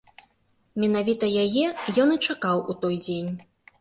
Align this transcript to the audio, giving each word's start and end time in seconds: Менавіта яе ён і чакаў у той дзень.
Менавіта 0.83 1.29
яе 1.43 1.65
ён 2.05 2.15
і 2.15 2.17
чакаў 2.31 2.57
у 2.75 2.77
той 2.85 2.95
дзень. 3.05 3.31